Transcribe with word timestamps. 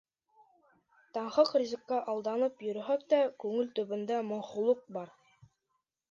Танһыҡ 1.17 1.51
ризыҡҡа 1.63 1.99
алданып 2.13 2.63
йөрөһәк 2.67 3.03
тә, 3.15 3.19
күңел 3.43 3.69
төбөндә 3.81 4.17
моңһоулыҡ 4.31 4.81
бар. 4.97 5.13